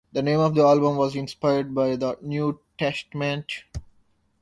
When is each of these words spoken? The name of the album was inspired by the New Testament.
The 0.13 0.23
name 0.23 0.39
of 0.39 0.55
the 0.55 0.63
album 0.63 0.97
was 0.97 1.15
inspired 1.15 1.75
by 1.75 1.95
the 1.95 2.17
New 2.23 2.59
Testament. 2.79 3.51